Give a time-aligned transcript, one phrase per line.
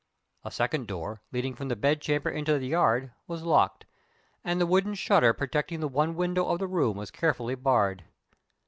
[0.43, 3.85] A second door, leading from the bed chamber into the yard, was locked;
[4.43, 8.03] and the wooden shutter protecting the one window of the room was carefully barred.